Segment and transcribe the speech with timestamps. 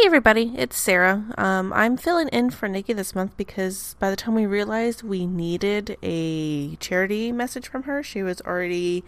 [0.00, 1.26] Hey everybody, it's Sarah.
[1.36, 5.26] Um, I'm filling in for Nikki this month because by the time we realized we
[5.26, 9.04] needed a charity message from her, she was already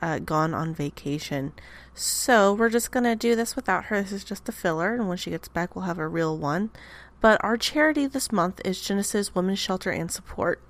[0.00, 1.52] uh, gone on vacation.
[1.92, 4.00] So we're just gonna do this without her.
[4.00, 6.70] This is just a filler, and when she gets back, we'll have a real one.
[7.20, 10.62] But our charity this month is Genesis Women's Shelter and Support.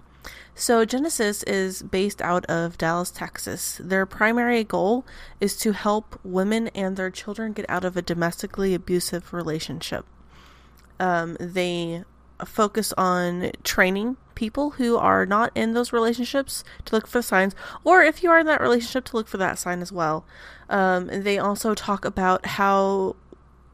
[0.55, 3.81] So, Genesis is based out of Dallas, Texas.
[3.83, 5.07] Their primary goal
[5.41, 10.05] is to help women and their children get out of a domestically abusive relationship.
[10.99, 12.05] Um, they
[12.45, 18.03] focus on training people who are not in those relationships to look for signs, or
[18.03, 20.25] if you are in that relationship, to look for that sign as well.
[20.69, 23.17] Um, they also talk about how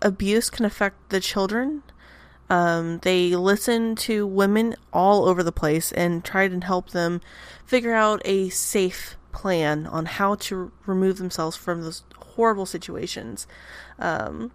[0.03, 1.83] abuse can affect the children
[2.48, 7.20] um, they listen to women all over the place and try and help them
[7.64, 13.46] figure out a safe plan on how to remove themselves from those horrible situations.
[13.98, 14.52] Um,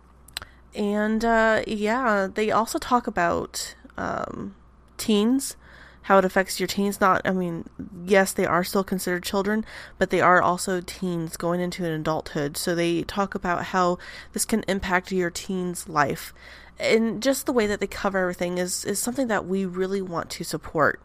[0.74, 4.56] and uh, yeah, they also talk about um,
[4.98, 5.58] teens,
[6.04, 7.00] how it affects your teens.
[7.00, 7.70] Not, I mean,
[8.06, 9.66] yes, they are still considered children,
[9.98, 12.58] but they are also teens going into an adulthood.
[12.58, 13.98] So they talk about how
[14.34, 16.34] this can impact your teen's life
[16.82, 20.30] and just the way that they cover everything is is something that we really want
[20.32, 21.00] to support.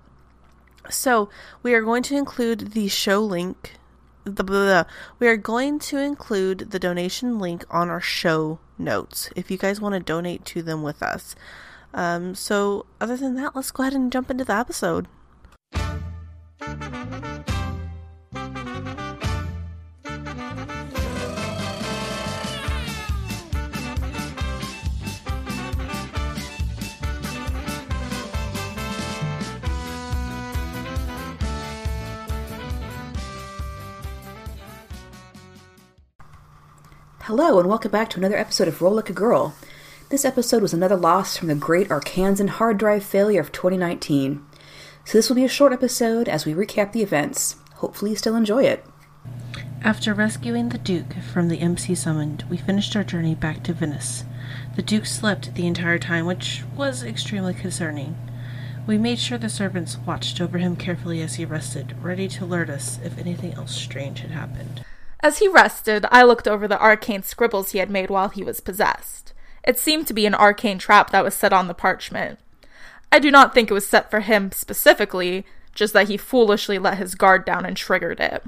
[0.88, 1.28] So
[1.62, 3.74] we are going to include the show link.
[4.24, 4.84] The blah, blah,
[5.20, 9.80] we are going to include the donation link on our show notes if you guys
[9.80, 11.36] want to donate to them with us.
[11.96, 15.08] Um, so other than that, let's go ahead and jump into the episode.
[37.22, 39.56] Hello, and welcome back to another episode of Roll Like a Girl.
[40.08, 44.40] This episode was another loss from the great Arkansan hard drive failure of 2019.
[45.04, 47.56] So, this will be a short episode as we recap the events.
[47.74, 48.84] Hopefully, you still enjoy it.
[49.82, 54.22] After rescuing the Duke from the MC summoned, we finished our journey back to Venice.
[54.76, 58.16] The Duke slept the entire time, which was extremely concerning.
[58.86, 62.70] We made sure the servants watched over him carefully as he rested, ready to alert
[62.70, 64.84] us if anything else strange had happened.
[65.18, 68.60] As he rested, I looked over the arcane scribbles he had made while he was
[68.60, 69.32] possessed.
[69.66, 72.38] It seemed to be an arcane trap that was set on the parchment.
[73.10, 75.44] I do not think it was set for him specifically,
[75.74, 78.44] just that he foolishly let his guard down and triggered it.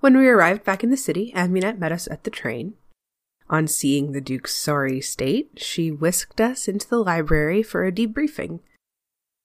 [0.00, 2.74] When we arrived back in the city, Aminette met us at the train.
[3.48, 8.60] On seeing the Duke's sorry state, she whisked us into the library for a debriefing.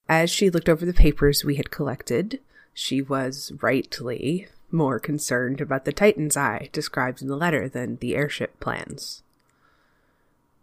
[0.07, 2.39] As she looked over the papers we had collected,
[2.73, 8.15] she was rightly more concerned about the Titan's eye described in the letter than the
[8.15, 9.23] airship plans.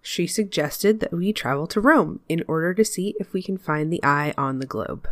[0.02, 3.92] She suggested that we travel to Rome in order to see if we can find
[3.92, 5.08] the eye on the globe.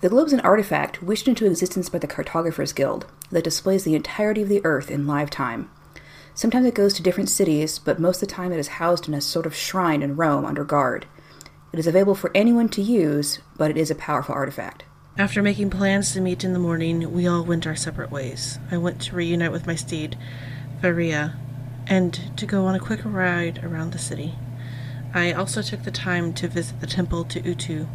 [0.00, 3.94] The globe is an artifact wished into existence by the Cartographers Guild that displays the
[3.94, 5.70] entirety of the Earth in live time.
[6.34, 9.14] Sometimes it goes to different cities, but most of the time it is housed in
[9.14, 11.06] a sort of shrine in Rome under guard.
[11.72, 14.84] It is available for anyone to use, but it is a powerful artifact.
[15.18, 18.58] After making plans to meet in the morning, we all went our separate ways.
[18.70, 20.16] I went to reunite with my steed,
[20.80, 21.36] Varia,
[21.88, 24.34] and to go on a quick ride around the city.
[25.14, 27.86] I also took the time to visit the temple to Utu,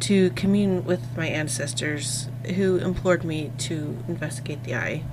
[0.00, 5.04] to commune with my ancestors, who implored me to investigate the eye.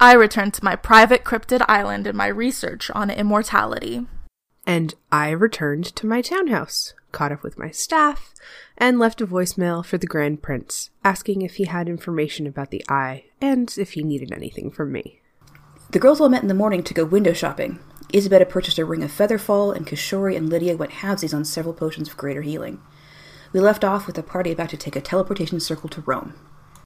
[0.00, 4.06] I returned to my private cryptid island in my research on immortality.
[4.66, 8.32] And I returned to my townhouse, caught up with my staff,
[8.78, 12.84] and left a voicemail for the Grand Prince, asking if he had information about the
[12.88, 15.21] eye and if he needed anything from me.
[15.92, 17.78] The girls all met in the morning to go window shopping.
[18.14, 22.08] Isabella purchased a ring of featherfall, and Kishori and Lydia went halvesies on several potions
[22.08, 22.80] of greater healing.
[23.52, 26.32] We left off with the party about to take a teleportation circle to Rome.